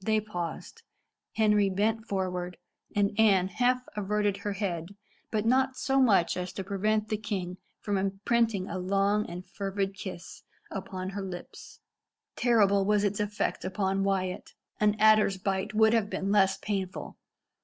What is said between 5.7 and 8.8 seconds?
so much so as to prevent the king from imprinting a